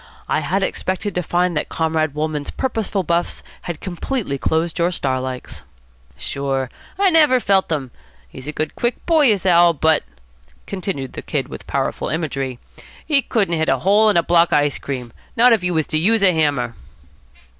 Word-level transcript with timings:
I 0.27 0.39
had 0.39 0.63
expected 0.63 1.13
to 1.13 1.21
find 1.21 1.55
that 1.55 1.69
Comrade 1.69 2.15
Wolmann's 2.15 2.49
purposeful 2.49 3.03
buffs 3.03 3.43
had 3.69 3.79
completely 3.81 4.39
closed 4.39 4.79
your 4.79 4.89
star 4.89 5.21
likes." 5.21 5.61
"Sure, 6.17 6.71
I 6.97 7.11
never 7.11 7.39
felt 7.39 7.69
them. 7.69 7.91
He's 8.27 8.47
a 8.47 8.51
good 8.51 8.73
quick 8.73 9.05
boy, 9.05 9.31
is 9.31 9.45
Al., 9.45 9.73
but," 9.73 10.01
continued 10.65 11.13
the 11.13 11.21
Kid 11.21 11.49
with 11.49 11.67
powerful 11.67 12.09
imagery, 12.09 12.57
"he 13.05 13.21
couldn't 13.21 13.53
hit 13.59 13.69
a 13.69 13.77
hole 13.77 14.09
in 14.09 14.17
a 14.17 14.23
block 14.23 14.51
of 14.51 14.57
ice 14.57 14.79
cream, 14.79 15.13
not 15.35 15.53
if 15.53 15.61
he 15.61 15.69
was 15.69 15.85
to 15.85 15.99
use 15.99 16.23
a 16.23 16.33
hammer." 16.33 16.73